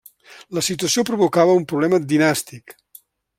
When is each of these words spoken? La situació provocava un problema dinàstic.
La 0.59 0.63
situació 0.67 1.03
provocava 1.09 1.57
un 1.59 1.67
problema 1.73 2.01
dinàstic. 2.15 2.77